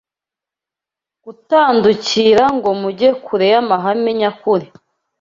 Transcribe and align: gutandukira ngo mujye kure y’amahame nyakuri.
gutandukira 1.23 2.43
ngo 2.55 2.69
mujye 2.81 3.09
kure 3.25 3.45
y’amahame 3.53 4.11
nyakuri. 4.19 4.65